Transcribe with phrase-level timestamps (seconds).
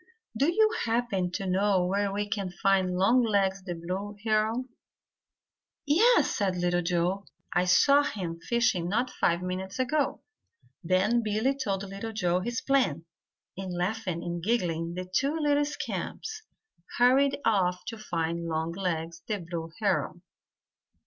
[0.35, 4.69] "Do you happen to know where we can find Longlegs the Blue Heron?"
[5.85, 7.27] "Yes," said Little Joe.
[7.53, 10.21] "I saw him fishing not five minutes ago."
[10.83, 13.05] Then Billy told Little Joe his plan,
[13.55, 16.41] and laughing and giggling, the two little scamps
[16.97, 20.23] hurried off to find Longlegs the Blue Heron.